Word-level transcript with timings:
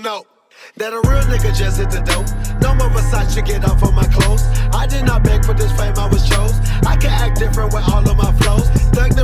know. 0.00 0.37
That 0.76 0.92
a 0.92 1.00
real 1.08 1.22
nigga 1.26 1.56
just 1.56 1.78
hit 1.78 1.90
the 1.90 2.00
dope. 2.00 2.28
No 2.60 2.74
more 2.74 2.90
Versace 2.90 3.44
get 3.44 3.64
off 3.64 3.82
on 3.82 3.94
my 3.94 4.06
clothes. 4.06 4.42
I 4.72 4.86
did 4.86 5.04
not 5.04 5.24
beg 5.24 5.44
for 5.44 5.54
this 5.54 5.72
fame, 5.72 5.94
I 5.96 6.06
was 6.06 6.28
chose. 6.28 6.54
I 6.86 6.96
can 6.96 7.10
act 7.10 7.38
different 7.38 7.72
with 7.72 7.88
all 7.88 8.08
of 8.08 8.16
my 8.16 8.32
flows. 8.38 8.68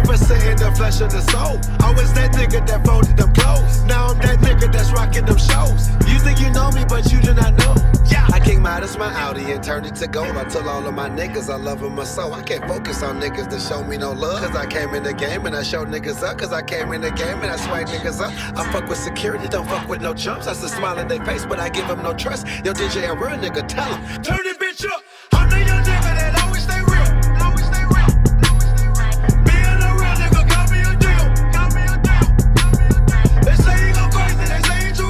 Magnificent 0.05 0.43
in 0.45 0.57
the 0.57 0.73
flesh 0.77 1.01
and 1.01 1.11
the 1.11 1.21
soul. 1.21 1.59
I 1.81 1.93
was 1.93 2.13
that 2.15 2.33
nigga 2.33 2.67
that 2.67 2.87
folded 2.87 3.17
them 3.17 3.33
clothes. 3.35 3.83
Now 3.85 4.07
I'm 4.07 4.19
that 4.21 4.39
nigga 4.39 4.73
that's 4.73 4.93
rocking 4.93 5.27
them 5.27 5.39
shows. 5.39 5.91
You 6.09 6.19
think 6.19 6.41
you 6.41 6.51
know 6.51 6.71
me, 6.71 6.85
but 6.89 7.11
you 7.13 7.21
do 7.21 7.35
not 7.35 7.53
know. 7.59 7.75
Yeah. 8.07 8.27
I 8.33 8.41
came 8.41 8.65
out 8.67 8.83
of 8.83 8.99
my 8.99 9.13
Audi 9.13 9.51
and 9.53 9.63
turned 9.63 9.87
it 9.87 9.97
to 9.97 10.07
gold. 10.07 10.37
I 10.37 10.45
told 10.45 10.67
all 10.67 10.87
of 10.87 10.95
my 10.95 11.09
niggas 11.09 11.53
I 11.53 11.57
love 11.57 11.81
them 11.81 12.03
so 12.05 12.33
I 12.33 12.43
can't 12.43 12.67
focus 12.67 13.03
on 13.03 13.21
niggas 13.21 13.51
that 13.51 13.61
show 13.61 13.83
me 13.83 13.97
no 13.97 14.13
love. 14.13 14.41
Cause 14.41 14.57
I 14.57 14.67
came 14.67 14.95
in 14.95 15.03
the 15.03 15.13
game 15.13 15.47
and 15.47 15.57
I 15.57 15.63
showed 15.63 15.89
niggas 15.89 16.23
up. 16.23 16.39
Cause 16.39 16.53
I 16.53 16.63
came 16.63 16.93
in 16.93 17.01
the 17.01 17.11
game 17.11 17.39
and 17.43 17.51
I 17.51 17.57
swag 17.57 17.87
niggas 17.87 18.21
up. 18.21 18.33
I 18.57 18.73
fuck 18.73 18.89
with 18.89 18.99
security, 18.99 19.49
don't 19.49 19.67
fuck 19.67 19.89
with 19.89 20.01
no 20.01 20.15
chumps. 20.15 20.47
That's 20.47 20.63
a 20.63 20.69
smile 20.69 20.99
in 20.99 21.09
their 21.09 21.25
face, 21.25 21.34
but 21.43 21.59
I 21.59 21.69
give 21.69 21.89
them 21.89 22.01
no 22.03 22.15
trust. 22.15 22.47
Yo, 22.65 22.73
DJ, 22.73 23.11
a 23.11 23.15
real 23.15 23.37
nigga, 23.37 23.67
tell 23.67 23.93
him. 23.93 24.23
Turn 24.23 24.39
this 24.45 24.57
bitch 24.57 24.87
up. 24.89 25.03
I'm 25.33 25.51
the 25.51 25.59
young 25.59 25.83
nigga 25.83 26.15
that 26.15 26.41
always 26.45 26.63
stay 26.63 26.79
real. 26.87 27.11
Always 27.43 27.67
stay 27.67 27.83
real. 27.91 28.07
Always 28.47 28.71
stay 28.71 28.87
real. 28.95 29.19
Being 29.43 29.81
a 29.83 29.91
real 29.99 30.15
nigga 30.23 30.43
got 30.47 30.71
me 30.71 30.79
a 30.87 30.95
deal. 30.95 31.27
Got 31.51 31.75
me 31.75 31.83
a 31.91 31.99
deal. 32.07 32.23
Got 32.55 32.71
me 32.79 32.87
a 32.87 32.99
deal. 33.03 33.43
They 33.43 33.57
say 33.59 33.75
he 33.83 33.91
go 33.99 34.07
crazy, 34.15 34.47
they 34.47 34.63
say. 34.63 34.95
Say. 34.95 35.03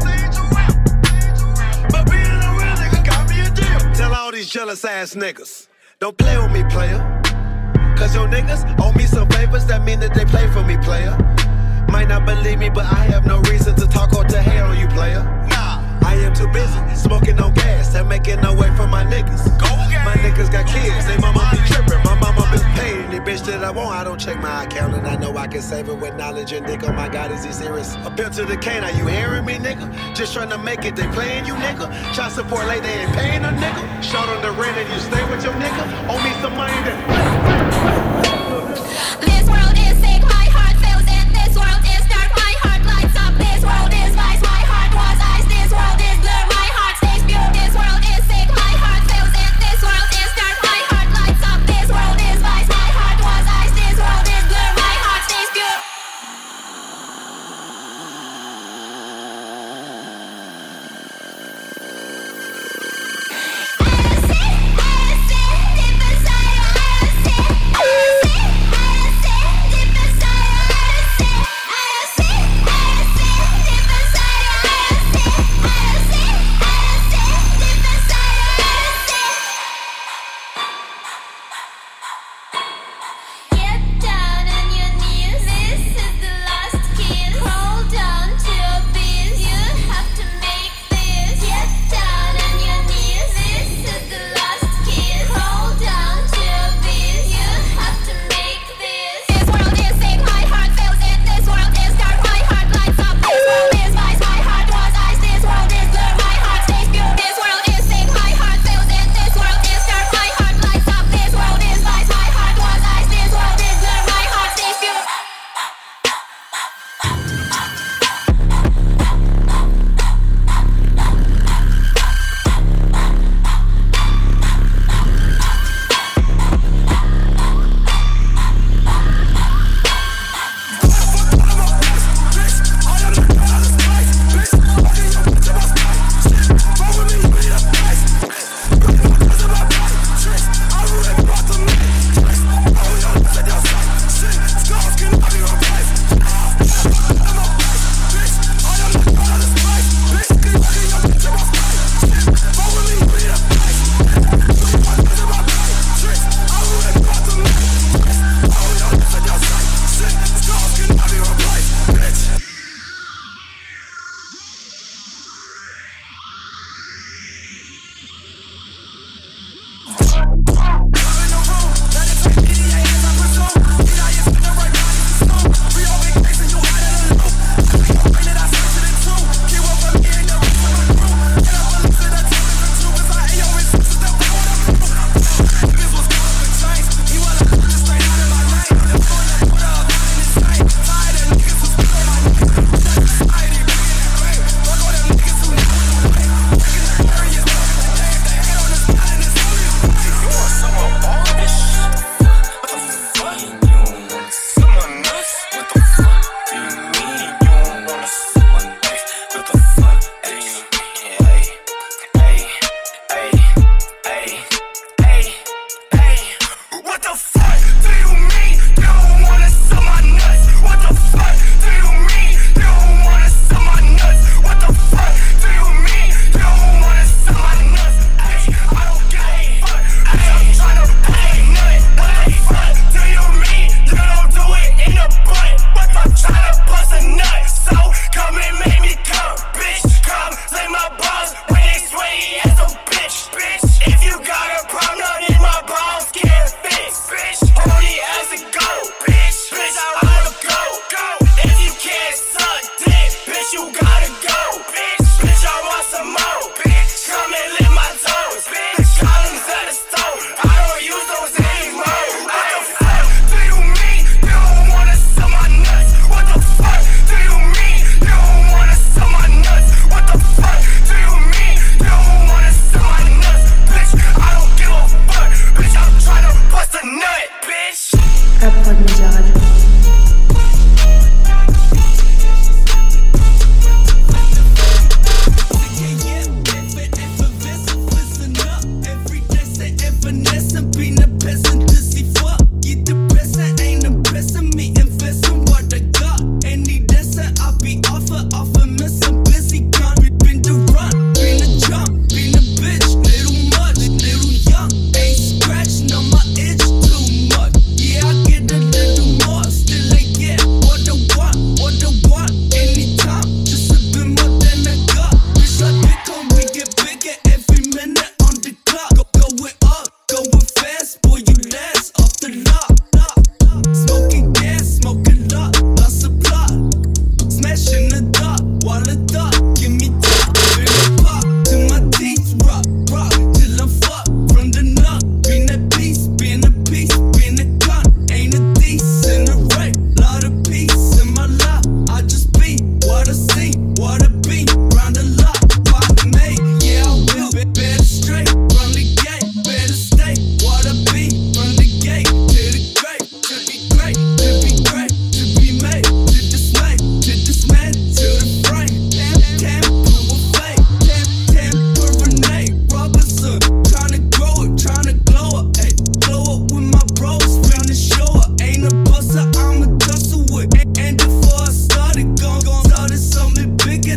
Say 0.00 0.16
real. 0.32 0.64
But 1.92 2.04
being 2.08 2.40
a 2.40 2.50
real 2.56 2.76
nigga 2.80 3.04
got 3.04 3.28
me 3.28 3.36
a 3.44 3.50
deal. 3.52 3.80
Tell 3.92 4.14
all 4.14 4.32
these 4.32 4.48
jealous 4.48 4.84
ass 4.86 5.14
niggas. 5.14 5.68
Don't 6.00 6.16
play 6.16 6.38
with 6.38 6.50
me, 6.50 6.64
player. 6.72 7.04
Cause 7.98 8.14
your 8.14 8.28
niggas 8.28 8.64
owe 8.80 8.92
me 8.92 9.04
some 9.04 9.28
favors 9.28 9.66
that 9.66 9.84
mean 9.84 10.00
that 10.00 10.14
they 10.14 10.24
play 10.24 10.48
for 10.48 10.62
me, 10.62 10.78
player. 10.78 11.12
Might 11.90 12.08
not 12.08 12.24
believe 12.24 12.58
me, 12.58 12.70
but 12.70 12.86
I 12.86 13.04
have 13.12 13.26
no 13.26 13.40
reason 13.50 13.74
to 13.76 13.86
talk 13.86 14.14
or 14.14 14.24
to 14.24 14.40
hate 14.40 14.60
on 14.60 14.78
you, 14.78 14.86
player. 14.88 15.20
Nah, 16.08 16.14
I 16.14 16.24
am 16.24 16.34
too 16.34 16.48
busy 16.48 16.78
smoking 16.94 17.38
on 17.40 17.54
gas 17.54 17.94
and 17.94 18.08
making 18.08 18.40
no 18.40 18.54
way 18.54 18.70
for 18.76 18.86
my 18.86 19.04
niggas. 19.04 19.44
Go 19.58 19.66
my 20.04 20.14
niggas 20.14 20.50
got 20.50 20.66
kids, 20.66 21.06
they 21.06 21.18
mama 21.18 21.48
be 21.52 21.58
tripping. 21.68 22.02
My 22.04 22.14
mama 22.18 22.48
been 22.50 22.64
paying 22.76 23.04
any 23.06 23.18
bitch 23.18 23.44
that 23.46 23.62
I 23.62 23.70
want. 23.70 23.90
I 23.90 24.04
don't 24.04 24.18
check 24.18 24.40
my 24.40 24.64
account 24.64 24.94
and 24.94 25.06
I 25.06 25.16
know 25.16 25.36
I 25.36 25.46
can 25.46 25.60
save 25.62 25.88
it 25.88 25.98
with 25.98 26.14
knowledge 26.16 26.52
and 26.52 26.66
dick. 26.66 26.82
Oh 26.84 26.92
my 26.92 27.08
god, 27.08 27.30
is 27.30 27.44
he 27.44 27.52
serious? 27.52 27.94
A 27.96 28.06
Appeal 28.08 28.30
to 28.30 28.44
the 28.44 28.56
cane, 28.56 28.84
are 28.84 28.90
you 28.92 29.06
hearing 29.06 29.44
me, 29.44 29.54
nigga? 29.54 29.86
Just 30.14 30.32
trying 30.32 30.50
to 30.50 30.58
make 30.58 30.84
it, 30.84 30.96
they 30.96 31.06
playing 31.08 31.44
you, 31.46 31.54
nigga. 31.54 31.86
Child 32.14 32.32
support 32.32 32.66
late, 32.66 32.82
they 32.82 32.92
ain't 33.02 33.12
paying 33.12 33.44
a 33.44 33.48
nigga. 33.48 34.02
Short 34.02 34.28
on 34.28 34.40
the 34.42 34.50
rent 34.52 34.76
and 34.78 34.88
you 34.92 34.98
stay 35.00 35.22
with 35.30 35.44
your 35.44 35.54
nigga. 35.54 35.84
Owe 36.08 36.22
me 36.24 36.32
some 36.40 36.56
money 36.56 36.78
then. 36.86 36.98
This 39.20 39.46
world 39.48 39.76
is 39.76 39.97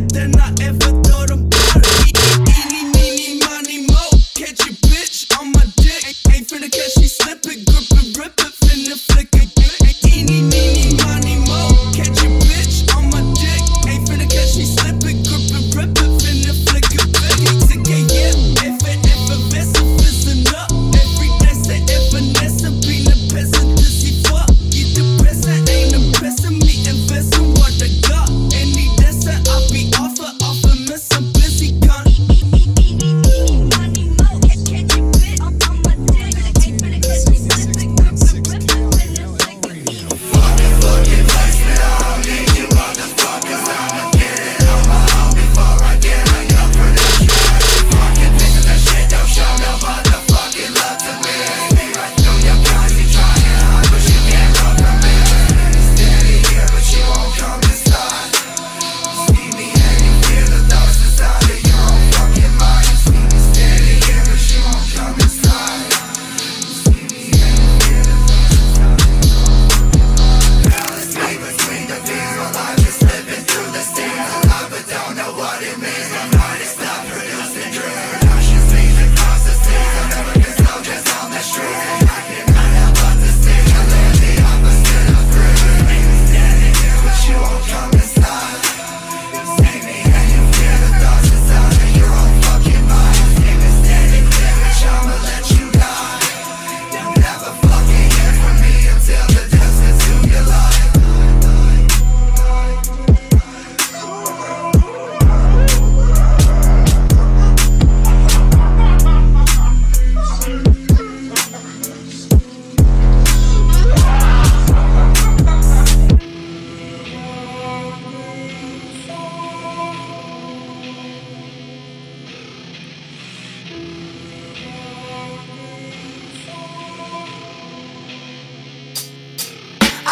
then 0.10 0.40
I 0.40 0.54
ever 0.62 0.91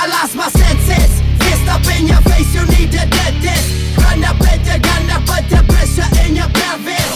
I 0.01 0.07
lost 0.07 0.33
my 0.33 0.47
senses. 0.47 1.11
Fist 1.43 1.67
up 1.67 1.83
in 1.91 2.07
your 2.07 2.23
face, 2.31 2.47
you 2.55 2.63
need 2.71 2.87
a 2.95 3.03
dentist. 3.03 3.99
Run 3.99 4.23
up 4.23 4.39
with 4.39 4.63
the 4.63 4.79
gun, 4.79 5.03
I 5.11 5.19
put 5.27 5.43
the 5.51 5.59
pressure 5.67 6.07
in 6.23 6.39
your 6.39 6.47
pelvis. 6.55 7.11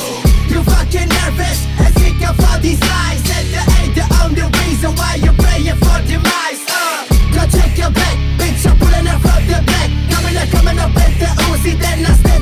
You 0.52 0.60
fucking 0.68 1.08
nervous 1.08 1.64
and 1.80 1.96
of 2.28 2.36
all 2.44 2.60
these 2.60 2.84
lies. 2.84 3.24
And 3.40 3.48
that 3.56 3.68
ain't 3.80 3.96
the 3.96 4.04
only 4.20 4.44
reason 4.60 4.92
why 5.00 5.16
you're 5.16 5.40
praying 5.40 5.80
for 5.80 5.96
demise. 6.04 6.60
Uh, 6.68 7.08
go 7.32 7.48
check 7.48 7.72
your 7.80 7.92
back, 7.96 8.20
bitch, 8.36 8.68
I'm 8.68 8.76
pulling 8.76 9.08
her 9.08 9.20
from 9.24 9.42
the 9.48 9.64
back. 9.64 9.88
Coming 10.12 10.36
up, 10.36 10.50
coming 10.52 10.80
up 10.84 10.92
with 10.92 11.16
the 11.24 11.32
Uzi, 11.48 11.80
then 11.80 12.04
I 12.04 12.12
sniff 12.20 12.33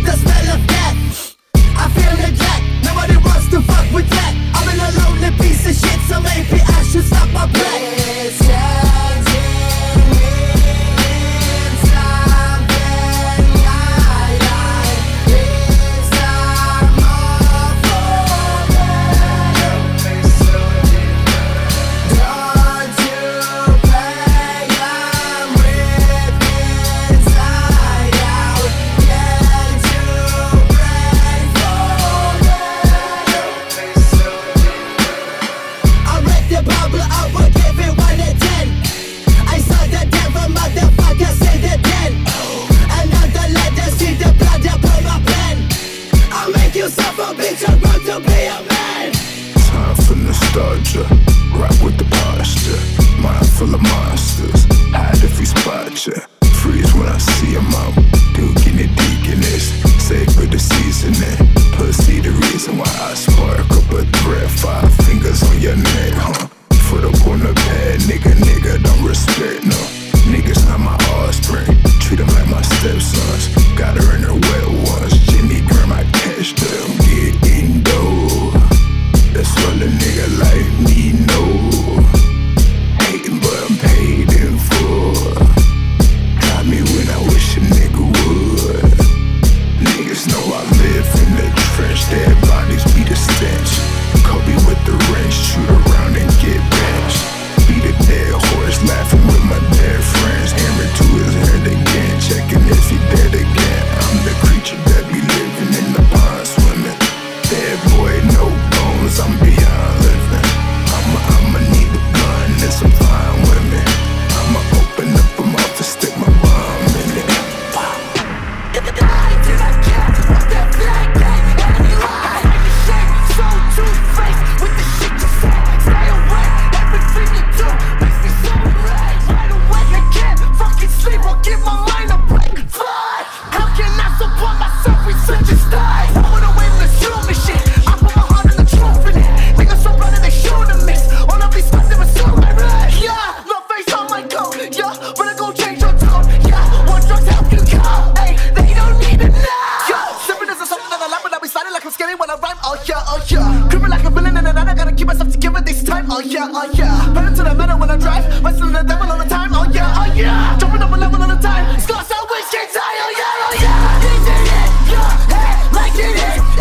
yeah, 152.91 153.03
oh 153.07 153.23
yeah. 153.27 153.69
Creeping 153.69 153.89
like 153.89 154.03
a 154.03 154.09
villain 154.09 154.33
night, 154.33 154.57
I 154.57 154.73
gotta 154.75 154.91
keep 154.91 155.07
myself 155.07 155.31
together 155.31 155.61
this 155.61 155.83
time. 155.83 156.05
Oh 156.11 156.19
yeah, 156.19 156.51
oh 156.51 156.69
yeah. 156.73 157.13
Pedal 157.13 157.33
to 157.35 157.43
the 157.43 157.53
metal 157.55 157.79
when 157.79 157.89
I 157.89 157.97
drive, 157.97 158.43
wrestling 158.43 158.73
the 158.73 158.83
devil 158.83 159.09
all 159.11 159.17
the 159.17 159.25
time. 159.25 159.51
Oh 159.53 159.65
yeah, 159.71 160.01
oh 160.01 160.13
yeah. 160.13 160.57
Jumping 160.59 160.81
up 160.81 160.91
a 160.91 160.97
level 160.97 161.21
all 161.21 161.29
the 161.29 161.39
time. 161.41 161.79
Scars 161.79 162.11
out, 162.11 162.27
whiskey 162.29 162.63
tie. 162.75 162.97
Oh 163.03 163.11
yeah, 163.19 163.47
oh 163.47 163.55
yeah. 163.63 163.99
This 164.03 164.19
is 164.19 164.47
it, 164.59 164.71
your 164.91 165.11
head 165.31 165.57
like 165.73 165.95
it 165.95 166.15
is 166.19 166.60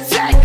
dead. 0.00 0.41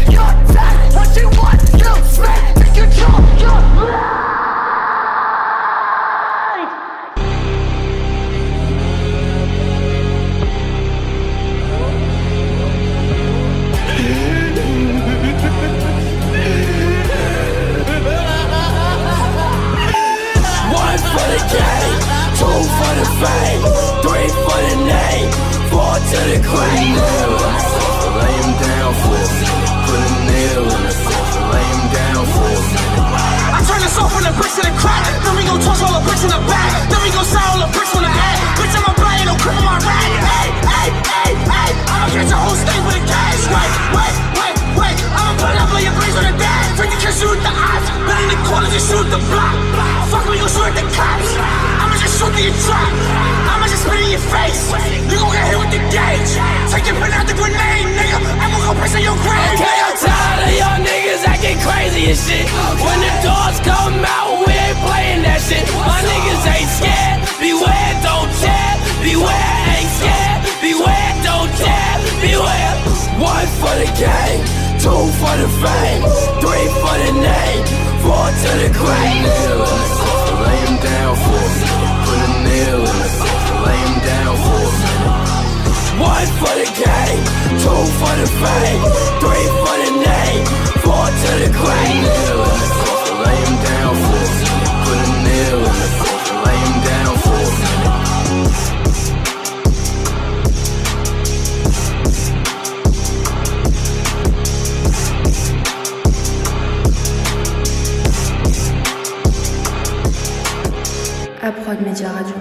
Bricks 34.38 34.56
to 34.56 34.64
the 34.64 34.74
crack. 34.78 35.04
Then 35.26 35.34
we 35.36 35.44
gon' 35.44 35.60
toss 35.60 35.82
all 35.82 35.94
the 35.98 36.04
bricks 36.06 36.24
in 36.24 36.32
the 36.32 36.42
back. 36.46 36.72
Then 36.88 37.02
we 37.02 37.10
gon' 37.10 37.26
sell 37.26 37.42
all 37.42 37.60
the 37.66 37.70
bricks 37.74 37.94
on 37.98 38.06
the 38.06 38.14
head. 38.14 38.38
Bitch, 38.62 38.74
I'm 38.78 38.86
a 38.86 38.94
blind, 38.94 39.26
don't 39.26 39.42
cripple 39.42 39.66
my 39.66 39.82
rag. 39.82 40.10
Hey, 40.22 40.48
hey, 40.62 40.88
hey, 40.94 41.32
hey. 41.34 41.72
I'ma 41.90 42.08
catch 42.14 42.32
a 42.32 42.38
whole 42.38 42.56
state 42.56 42.84
with 42.86 43.02
a 43.02 43.04
cash. 43.04 43.42
Wait, 43.50 43.72
wait, 43.98 44.16
wait, 44.38 44.56
wait. 44.78 44.98
I'ma 45.18 45.34
put 45.42 45.52
it 45.52 45.60
up 45.60 45.74
on 45.74 45.82
your 45.82 45.96
brains 45.98 46.16
on 46.16 46.26
the 46.30 46.36
dash. 46.38 46.66
Take 46.78 46.94
the 46.94 47.00
kiss, 47.02 47.18
shoot 47.18 47.40
the 47.42 47.52
eyes. 47.52 47.86
Been 48.06 48.18
in 48.24 48.30
the 48.32 48.40
corners 48.46 48.74
and 48.78 48.86
shoot 48.86 49.08
the 49.10 49.22
block. 49.28 49.56
Fuck, 50.14 50.24
we 50.30 50.38
gon' 50.38 50.48
shoot 50.54 50.70
at 50.70 50.76
the 50.78 50.86
cops. 50.94 51.30
I'ma 51.82 51.96
just 51.98 52.16
shoot 52.22 52.32
through 52.32 52.48
your 52.48 52.58
trap. 52.64 52.94
I'ma 53.52 53.66
just 53.68 53.84
spit 53.84 54.00
in 54.06 54.10
your 54.14 54.26
face. 54.30 54.62
You 55.10 55.18
gon' 55.18 55.34
get 55.34 55.46
hit 55.50 55.58
with 55.58 55.72
the 55.74 55.82
gauge. 55.90 56.32
Take 56.72 56.86
your 56.88 56.98
pen 57.02 57.12
out 57.12 57.26
the 57.26 57.36
grenade, 57.36 57.90
nigga. 57.98 58.18
I'ma 58.22 58.58
go 58.64 58.72
piss 58.80 58.94
in 58.96 59.04
your 59.04 59.18
grave. 59.26 59.58
Okay, 59.58 59.78
I'm 59.82 59.98
tired 59.98 60.40
of 60.46 60.54
y'all 60.56 60.80
niggas 60.80 61.24
acting 61.26 61.60
crazy 61.66 62.14
and 62.14 62.20
shit. 62.20 62.47
for 73.68 73.76
the 73.84 73.92
game, 74.00 74.44
two 74.80 75.04
for 75.20 75.36
the 75.44 75.50
fame, 75.60 76.04
three 76.40 76.68
for 76.80 76.96
the 77.04 77.12
name, 77.20 77.64
four 78.04 78.28
to 78.42 78.52
the 78.64 78.70
grave. 78.80 79.28
Lay 80.44 80.60
him 80.64 80.76
down 80.88 81.14
for 81.24 81.44
me, 81.58 81.68
put 82.06 82.20
a 82.28 82.32
nail 82.48 82.80
in 82.92 83.00
it, 83.08 83.16
lay 83.66 83.80
him 83.84 83.96
down 84.08 84.34
for 84.46 84.68
me. 84.80 84.92
One 86.00 86.30
for 86.40 86.54
the 86.62 86.70
game, 86.80 87.24
two 87.64 87.82
for 88.00 88.14
the 88.22 88.28
fame, 88.42 88.84
three 89.22 89.48
for 89.60 89.76
the 89.84 89.92
name, 90.08 90.46
four 90.84 91.08
to 91.22 91.32
the 91.44 91.52
grave. 91.60 92.08
Lay 93.24 93.38
him 93.44 93.56
down 93.68 93.92
for 94.04 94.24
me, 94.24 94.48
put 94.86 94.98
a 95.04 95.10
nail 95.28 95.60
in 95.72 95.78
it, 95.86 95.94
lay 96.46 96.58
him 96.66 96.78
down 96.92 97.14
for 97.24 97.42
me. 98.72 98.77
à 111.48 111.52
Prod 111.52 111.80
Média 111.82 112.10
Radio. 112.12 112.36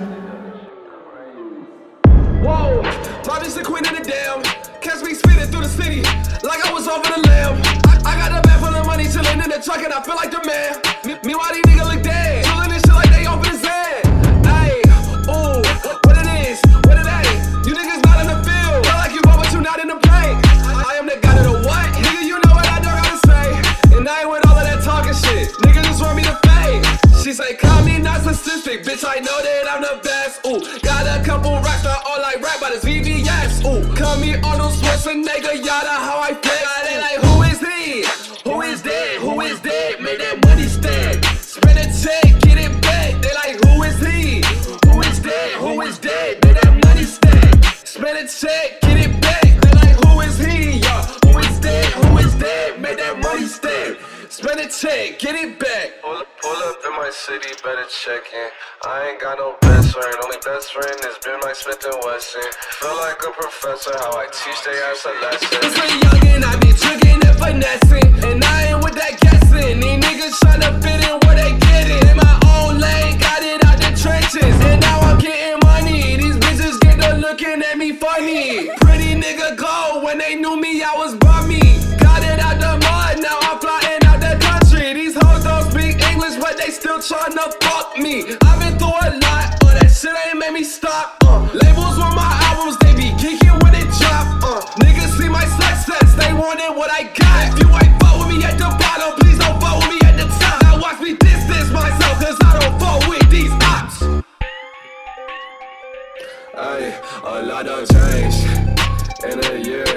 Whoa, 2.42 2.82
Bobby's 3.24 3.54
the 3.54 3.62
queen 3.62 3.86
of 3.86 3.94
the 3.96 4.02
damn. 4.02 4.42
Catch 4.80 5.02
me 5.04 5.14
spinning 5.14 5.46
through 5.46 5.62
the 5.62 5.68
city 5.68 6.02
like 6.42 6.64
I 6.66 6.72
was 6.72 6.88
over 6.88 7.06
the 7.14 7.28
lamb. 7.28 7.62
I, 7.86 8.00
I 8.04 8.18
got 8.18 8.44
a 8.44 8.45
Smith 61.56 61.82
and 61.86 61.94
Wesson. 62.04 62.42
Feel 62.80 62.96
like 62.98 63.16
a 63.26 63.30
professor, 63.30 63.90
how 63.98 64.18
I 64.18 64.26
teach 64.26 64.62
they 64.62 64.76
ass 64.82 65.06
a 65.06 65.12
lesson. 65.24 65.62
Since 65.62 66.04
young 66.04 66.34
and 66.34 66.44
I 66.44 66.56
be 66.60 66.68
trickin' 66.68 67.26
and 67.26 67.38
finessing, 67.38 68.24
and 68.24 68.44
I 68.44 68.74
ain't 68.74 68.84
with 68.84 68.94
that. 68.96 69.25
more 96.46 96.56
than 96.56 96.76
what 96.76 96.90
I 96.92 97.02
got. 97.02 97.42
If 97.50 97.58
you 97.58 97.68
ain't 97.74 98.00
vote 98.00 98.18
with 98.22 98.36
me 98.36 98.44
at 98.44 98.56
the 98.56 98.70
bottom, 98.78 99.18
please 99.18 99.38
don't 99.38 99.58
vote 99.58 99.82
with 99.82 99.90
me 99.90 99.98
at 100.06 100.16
the 100.16 100.26
top. 100.38 100.62
Now 100.62 100.80
watch 100.80 101.00
me 101.00 101.16
distance 101.16 101.70
myself, 101.72 102.14
cause 102.22 102.38
I 102.48 102.50
don't 102.60 102.78
vote 102.78 103.02
with 103.10 103.26
these 103.34 103.50
ops. 103.74 103.96
Ay, 106.54 106.82
a 107.24 107.42
lot 107.42 107.66
done 107.66 107.86
change 107.96 108.36
in 109.26 109.36
a 109.42 109.56
year. 109.58 109.90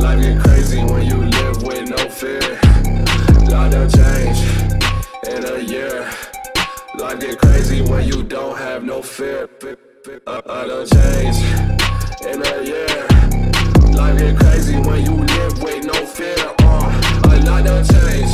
Life 0.00 0.22
get 0.24 0.40
crazy 0.42 0.80
when 0.90 1.04
you 1.04 1.18
live 1.36 1.62
with 1.62 1.84
no 1.90 2.02
fear. 2.08 2.58
A 3.36 3.50
lot 3.52 3.72
done 3.72 3.90
change 3.90 4.40
in 5.28 5.44
a 5.44 5.58
year. 5.58 6.10
Life 6.98 7.20
get 7.20 7.38
crazy 7.38 7.82
when 7.82 8.08
you 8.08 8.22
don't 8.22 8.56
have 8.56 8.84
no 8.84 9.02
fear. 9.02 9.50
A 10.26 10.42
I 10.48 10.66
done 10.66 10.86
change 10.86 11.36
in 12.24 12.40
a 12.40 12.62
year. 12.64 13.41
Life 13.94 14.18
get 14.18 14.36
crazy 14.38 14.76
when 14.76 15.04
you 15.04 15.14
live 15.14 15.62
with 15.62 15.84
no 15.84 16.06
fear. 16.06 16.34
Uh, 16.60 17.22
a 17.24 17.40
lot 17.44 17.66
of 17.66 17.88
change. 17.88 18.31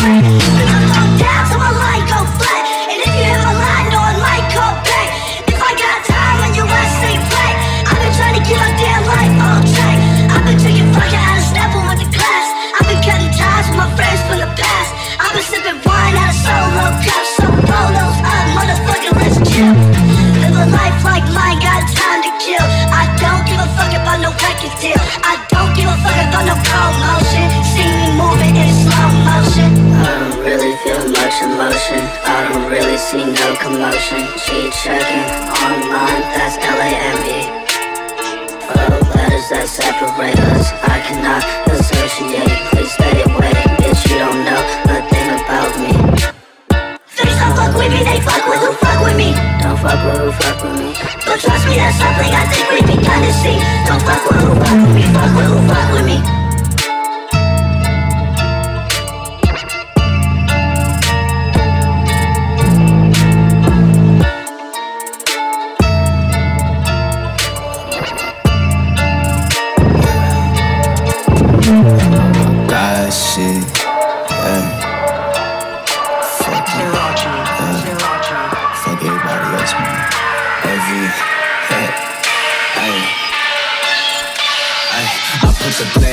Thank. 0.00 0.39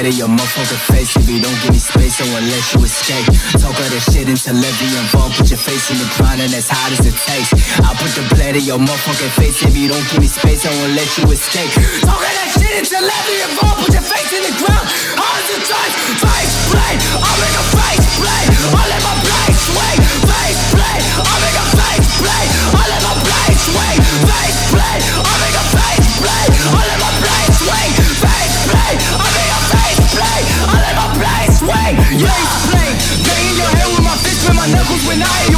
to 0.08 0.16
your 0.16 0.32
motherfucker 0.32 0.80
face 0.88 1.16
If 1.18 1.28
you 1.28 1.44
don't 1.44 1.58
give 1.64 1.76
me 1.76 1.82
space, 1.84 2.22
I 2.24 2.26
won't 2.32 2.48
let 2.48 2.64
you 2.72 2.80
escape. 2.88 3.28
Talk 3.60 3.76
all 3.76 3.92
that 3.92 4.04
shit 4.08 4.28
until 4.32 4.56
every 4.56 4.90
involved 4.96 5.36
Put 5.36 5.52
your 5.52 5.60
face 5.60 5.92
in 5.92 6.00
the 6.00 6.08
ground 6.16 6.40
and 6.40 6.52
as 6.56 6.72
hot 6.72 6.96
as 6.96 7.04
it 7.04 7.18
takes. 7.28 7.52
I'll 7.84 7.98
put 8.00 8.12
the 8.16 8.24
blood 8.32 8.56
in 8.56 8.64
your 8.64 8.80
motherfucker 8.80 9.32
face 9.36 9.60
If 9.68 9.76
you 9.76 9.92
don't 9.92 10.04
give 10.08 10.24
me 10.24 10.30
space, 10.32 10.64
I 10.64 10.72
won't 10.80 10.96
let 10.96 11.10
you 11.20 11.28
escape. 11.28 11.72
Talk 12.08 12.24
all 12.24 12.24
that 12.24 12.50
shit 12.56 12.72
until 12.80 13.04
every 13.04 13.38
involved 13.52 13.84
Put 13.84 13.92
your 14.00 14.06
face 14.08 14.32
in 14.32 14.44
the 14.48 14.54
ground, 14.64 14.88
hard 15.20 15.44
as 15.44 15.50
it 15.60 15.64
takes 15.68 15.96
Face 16.24 16.56
blade, 16.72 17.00
I'm 17.20 17.40
in 17.44 17.54
a 17.58 17.66
face 17.76 18.08
blade 18.24 18.50
I 18.80 18.84
let 18.88 19.02
my 19.04 19.16
blade 19.28 19.58
sway 19.60 19.96
Face 20.24 20.62
blade, 20.72 21.04
I'm 21.20 21.44
in 21.44 21.56
a 21.58 21.66
face 21.76 22.12
blade 22.24 22.50
I 22.80 22.84
let 22.96 23.02
my 23.04 23.16
blade 23.28 23.60
sway 23.60 23.94
Face 24.24 24.62
blade, 24.72 25.04
I'm 25.20 25.42
in 25.44 25.56
a 25.58 25.66
face 25.68 26.12
blade 26.24 26.52
I 26.64 26.82
let 26.96 27.00
my 27.04 27.12
blade 27.20 27.52
sway 27.60 27.88
Face 28.24 28.56
blade, 28.72 29.00
I'm 29.20 29.36
in 29.36 29.50
a 29.52 29.67
play, 30.14 30.40
I 30.68 30.76
let 30.86 30.96
my 30.96 31.08
place 31.18 31.60
sway. 31.60 31.90
Yeah, 32.16 32.32
play. 32.72 32.92
Banging 33.26 33.58
your 33.58 33.72
head 33.76 33.90
with 33.92 34.06
my 34.06 34.16
fist, 34.24 34.48
with 34.48 34.58
my 34.58 34.68
knuckles 34.72 35.04
when 35.08 35.22
I 35.22 35.57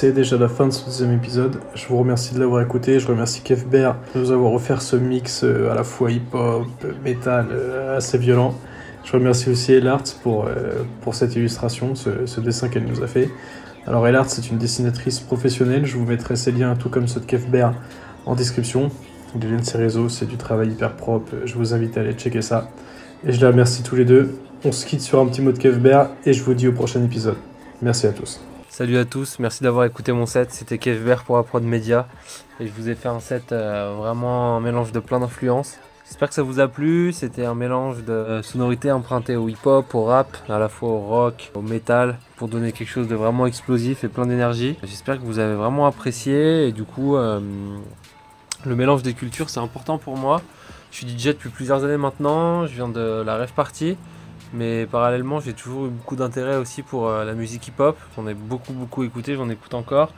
C'est 0.00 0.12
déjà 0.12 0.38
la 0.38 0.48
fin 0.48 0.66
de 0.66 0.72
ce 0.72 0.86
deuxième 0.86 1.12
épisode. 1.12 1.60
Je 1.74 1.86
vous 1.86 1.98
remercie 1.98 2.32
de 2.32 2.40
l'avoir 2.40 2.62
écouté. 2.62 2.98
Je 2.98 3.06
remercie 3.06 3.42
Kev 3.42 3.66
Bear 3.66 3.98
de 4.14 4.20
nous 4.20 4.30
avoir 4.30 4.54
offert 4.54 4.80
ce 4.80 4.96
mix 4.96 5.44
euh, 5.44 5.70
à 5.70 5.74
la 5.74 5.84
fois 5.84 6.10
hip-hop, 6.10 6.64
metal, 7.04 7.48
euh, 7.50 7.98
assez 7.98 8.16
violent. 8.16 8.54
Je 9.04 9.12
remercie 9.12 9.50
aussi 9.50 9.74
Elart 9.74 10.04
pour, 10.22 10.46
euh, 10.46 10.84
pour 11.02 11.14
cette 11.14 11.36
illustration, 11.36 11.94
ce, 11.94 12.40
dessin 12.40 12.70
qu'elle 12.70 12.86
nous 12.86 13.02
a 13.02 13.06
fait. 13.06 13.28
Alors 13.86 14.08
Elart, 14.08 14.30
c'est 14.30 14.50
une 14.50 14.56
dessinatrice 14.56 15.20
professionnelle. 15.20 15.84
Je 15.84 15.98
vous 15.98 16.06
mettrai 16.06 16.34
ses 16.34 16.52
liens, 16.52 16.76
tout 16.76 16.88
comme 16.88 17.06
ceux 17.06 17.20
de 17.20 17.26
Kev 17.26 17.48
Bear, 17.48 17.74
en 18.24 18.34
description. 18.34 18.88
Liens 19.38 19.58
de 19.58 19.64
ses 19.64 19.76
réseaux, 19.76 20.08
c'est 20.08 20.24
du 20.24 20.38
travail 20.38 20.68
hyper 20.68 20.96
propre. 20.96 21.30
Je 21.44 21.54
vous 21.56 21.74
invite 21.74 21.98
à 21.98 22.00
aller 22.00 22.14
checker 22.14 22.40
ça. 22.40 22.70
Et 23.26 23.32
je 23.32 23.38
les 23.38 23.46
remercie 23.46 23.82
tous 23.82 23.96
les 23.96 24.06
deux. 24.06 24.34
On 24.64 24.72
se 24.72 24.86
quitte 24.86 25.02
sur 25.02 25.20
un 25.20 25.26
petit 25.26 25.42
mot 25.42 25.52
de 25.52 25.58
Kev 25.58 25.78
Bear 25.78 26.08
et 26.24 26.32
je 26.32 26.42
vous 26.42 26.54
dis 26.54 26.68
au 26.68 26.72
prochain 26.72 27.04
épisode. 27.04 27.36
Merci 27.82 28.06
à 28.06 28.12
tous. 28.12 28.40
Salut 28.72 28.98
à 28.98 29.04
tous, 29.04 29.40
merci 29.40 29.64
d'avoir 29.64 29.84
écouté 29.84 30.12
mon 30.12 30.26
set. 30.26 30.52
C'était 30.52 30.78
Kev 30.78 31.04
Bear 31.04 31.24
pour 31.24 31.36
Aprod 31.38 31.64
Media. 31.64 32.06
Et 32.60 32.68
je 32.68 32.72
vous 32.72 32.88
ai 32.88 32.94
fait 32.94 33.08
un 33.08 33.18
set 33.18 33.50
euh, 33.50 33.96
vraiment 33.98 34.56
un 34.56 34.60
mélange 34.60 34.92
de 34.92 35.00
plein 35.00 35.18
d'influences. 35.18 35.78
J'espère 36.06 36.28
que 36.28 36.36
ça 36.36 36.44
vous 36.44 36.60
a 36.60 36.68
plu. 36.68 37.12
C'était 37.12 37.44
un 37.44 37.56
mélange 37.56 38.04
de 38.04 38.40
sonorités 38.44 38.92
empruntées 38.92 39.34
au 39.34 39.48
hip-hop, 39.48 39.92
au 39.92 40.04
rap, 40.04 40.36
à 40.48 40.60
la 40.60 40.68
fois 40.68 40.88
au 40.88 41.00
rock, 41.00 41.50
au 41.56 41.62
metal, 41.62 42.16
pour 42.36 42.46
donner 42.46 42.70
quelque 42.70 42.88
chose 42.88 43.08
de 43.08 43.16
vraiment 43.16 43.44
explosif 43.44 44.04
et 44.04 44.08
plein 44.08 44.26
d'énergie. 44.26 44.76
J'espère 44.84 45.16
que 45.16 45.24
vous 45.24 45.40
avez 45.40 45.56
vraiment 45.56 45.86
apprécié. 45.86 46.68
Et 46.68 46.72
du 46.72 46.84
coup, 46.84 47.16
euh, 47.16 47.40
le 48.64 48.76
mélange 48.76 49.02
des 49.02 49.14
cultures, 49.14 49.50
c'est 49.50 49.60
important 49.60 49.98
pour 49.98 50.16
moi. 50.16 50.42
Je 50.92 50.98
suis 50.98 51.08
DJ 51.08 51.26
depuis 51.26 51.50
plusieurs 51.50 51.82
années 51.82 51.96
maintenant. 51.96 52.68
Je 52.68 52.74
viens 52.74 52.88
de 52.88 53.22
la 53.26 53.34
rêve 53.34 53.52
party. 53.52 53.96
Mais 54.52 54.86
parallèlement, 54.86 55.40
j'ai 55.40 55.52
toujours 55.52 55.86
eu 55.86 55.90
beaucoup 55.90 56.16
d'intérêt 56.16 56.56
aussi 56.56 56.82
pour 56.82 57.08
euh, 57.08 57.24
la 57.24 57.34
musique 57.34 57.68
hip-hop. 57.68 57.96
J'en 58.16 58.26
ai 58.26 58.34
beaucoup, 58.34 58.72
beaucoup 58.72 59.04
écouté, 59.04 59.36
j'en 59.36 59.48
écoute 59.48 59.74
encore. 59.74 60.12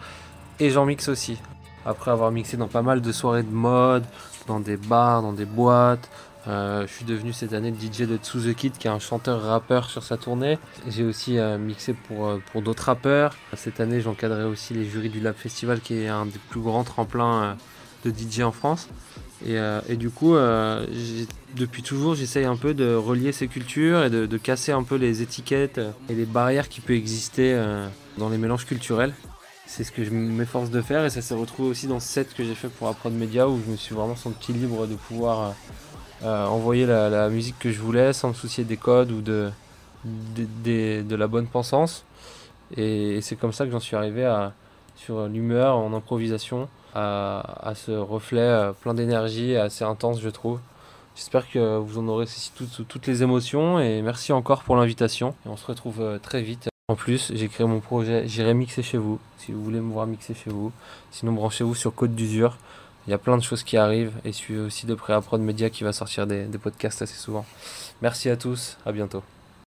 Et 0.59 0.71
j'en 0.71 0.87
mixe 0.87 1.09
aussi. 1.09 1.39
Après 1.85 2.11
avoir 2.11 2.31
mixé 2.31 2.57
dans 2.57 2.69
pas 2.69 2.83
mal 2.83 3.01
de 3.01 3.13
soirées 3.13 3.43
de 3.43 3.51
mode, 3.51 4.05
dans 4.47 4.61
des 4.61 4.77
bars, 4.77 5.23
dans 5.23 5.33
des 5.33 5.45
boîtes. 5.45 6.09
Euh, 6.49 6.87
je 6.87 6.93
suis 6.93 7.05
devenu 7.05 7.33
cette 7.33 7.53
année 7.53 7.71
le 7.71 7.77
DJ 7.77 8.09
de 8.09 8.17
Tsu 8.17 8.39
The 8.39 8.55
Kid, 8.55 8.79
qui 8.79 8.89
est 8.89 8.91
un 8.91 8.99
chanteur-rappeur 8.99 9.91
sur 9.91 10.03
sa 10.03 10.17
tournée. 10.17 10.59
J'ai 10.89 11.05
aussi 11.05 11.39
euh, 11.39 11.59
mixé 11.59 11.93
pour, 11.93 12.39
pour 12.53 12.63
d'autres 12.63 12.85
rappeurs. 12.85 13.35
Cette 13.55 13.81
année, 13.81 14.01
j'encadrais 14.01 14.45
aussi 14.45 14.75
les 14.75 14.85
jurys 14.85 15.11
du 15.11 15.21
Lab 15.21 15.35
Festival, 15.35 15.81
qui 15.81 15.95
est 15.95 16.09
un 16.09 16.27
des 16.27 16.39
plus 16.51 16.61
grands 16.61 16.85
tremplins 16.85 17.57
de 18.05 18.11
DJ 18.11 18.41
en 18.41 18.53
France. 18.53 18.89
Et, 19.47 19.59
euh, 19.59 19.81
et 19.89 19.97
du 19.97 20.11
coup, 20.11 20.35
euh, 20.35 20.87
depuis 21.57 21.83
toujours, 21.83 22.15
j'essaye 22.15 22.45
un 22.45 22.57
peu 22.57 22.75
de 22.75 22.95
relier 22.95 23.33
ces 23.33 23.49
cultures 23.49 24.05
et 24.05 24.11
de, 24.11 24.37
casser 24.37 24.73
un 24.73 24.83
peu 24.85 24.97
les 24.97 25.23
étiquettes 25.23 25.81
et 26.09 26.15
les 26.15 26.25
barrières 26.25 26.69
qui 26.69 26.81
peuvent 26.81 26.97
exister 26.97 27.53
euh, 27.55 27.87
dans 28.19 28.29
les 28.29 28.39
mélanges 28.39 28.67
culturels. 28.67 29.15
C'est 29.67 29.85
ce 29.85 29.91
que 29.93 30.05
je 30.05 30.11
m'efforce 30.11 30.71
de 30.71 30.83
faire 30.83 31.05
et 31.05 31.11
ça 31.11 31.23
s'est 31.23 31.35
retrouvé 31.35 31.71
aussi 31.71 31.87
dans 31.87 31.99
ce 31.99 32.07
set 32.07 32.35
que 32.35 32.45
j'ai 32.45 32.55
fait 32.55 32.69
pour 32.69 32.89
Approd 32.89 33.13
Media 33.13 33.49
où 33.49 33.59
je 33.65 33.71
me 33.71 33.77
suis 33.77 33.95
vraiment 33.95 34.17
senti 34.17 34.53
libre 34.53 34.87
de 34.87 34.95
pouvoir 34.95 35.55
envoyer 36.23 36.85
la, 36.85 37.29
musique 37.31 37.59
que 37.59 37.73
je 37.73 37.81
voulais 37.81 38.13
sans 38.13 38.29
me 38.29 38.35
soucier 38.35 38.65
des 38.65 38.77
codes 38.77 39.11
ou 39.11 39.23
de, 39.23 39.51
de, 40.05 41.17
la 41.17 41.27
bonne 41.27 41.47
pensance. 41.47 42.05
Et, 42.77 43.21
c'est 43.23 43.37
comme 43.37 43.53
ça 43.53 43.65
que 43.65 43.73
j'en 43.73 43.81
suis 43.81 43.97
arrivé 43.97 44.27
à, 44.27 44.53
sur 44.97 45.27
l'humeur 45.27 45.79
en 45.79 45.95
improvisation, 45.95 46.69
à, 46.95 47.69
à 47.69 47.75
ce 47.75 47.93
reflet 47.93 48.41
euh, 48.41 48.73
plein 48.73 48.95
d'énergie 48.95 49.57
assez 49.57 49.85
intense, 49.85 50.21
je 50.21 50.29
trouve. 50.29 50.61
J'espère 51.15 51.51
que 51.51 51.77
vous 51.77 51.99
en 51.99 52.09
aurez 52.09 52.27
toutes, 52.55 52.89
toutes 52.89 53.07
les 53.07 53.23
émotions 53.23 53.79
et 53.79 54.01
merci 54.03 54.33
encore 54.33 54.63
pour 54.63 54.77
l'invitation. 54.77 55.35
On 55.45 55.57
se 55.57 55.67
retrouve 55.67 56.01
euh, 56.01 56.19
très 56.19 56.43
vite. 56.43 56.69
En 56.89 56.97
plus, 56.97 57.33
j'ai 57.35 57.49
créé 57.49 57.67
mon 57.67 57.81
projet 57.81 58.27
J'irai 58.27 58.55
mixer 58.55 58.83
chez 58.83 58.99
vous, 58.99 59.19
si 59.39 59.53
vous 59.53 59.63
voulez 59.63 59.81
me 59.81 59.93
voir 59.93 60.07
mixer 60.07 60.35
chez 60.35 60.51
vous. 60.51 60.73
Sinon, 61.11 61.33
branchez-vous 61.33 61.75
sur 61.75 61.95
Côte 61.95 62.15
d'Usure. 62.15 62.57
Il 63.07 63.11
y 63.11 63.15
a 63.15 63.19
plein 63.19 63.37
de 63.37 63.43
choses 63.43 63.63
qui 63.63 63.77
arrivent 63.77 64.15
et 64.25 64.33
suivez 64.33 64.61
aussi 64.61 64.87
de 64.87 64.95
près 64.95 65.21
Prod 65.21 65.41
Media 65.41 65.71
qui 65.71 65.85
va 65.85 65.93
sortir 65.93 66.27
des, 66.27 66.45
des 66.45 66.59
podcasts 66.59 67.03
assez 67.03 67.17
souvent. 67.17 67.45
Merci 68.01 68.31
à 68.31 68.37
tous, 68.37 68.79
à 68.87 68.93
bientôt. 68.93 69.23